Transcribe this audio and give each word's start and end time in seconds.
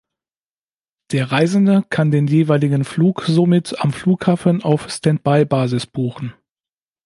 Der 1.11 1.31
Reisende 1.31 1.83
kann 1.91 2.09
den 2.09 2.25
jeweiligen 2.25 2.85
Flug 2.85 3.21
somit 3.25 3.79
am 3.81 3.93
Flughafen 3.93 4.63
auf 4.63 4.89
Stand-By-Basis 4.89 5.85
buchen. 5.85 6.33